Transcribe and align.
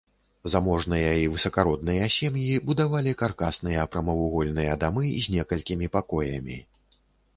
Заможныя 0.51 1.09
і 1.23 1.27
высакародныя 1.33 2.07
сем'і 2.15 2.55
будавалі 2.69 3.13
каркасныя 3.21 3.85
прамавугольныя 3.97 4.73
дамы 4.85 5.05
з 5.27 5.39
некалькімі 5.39 5.93
пакоямі. 5.99 6.57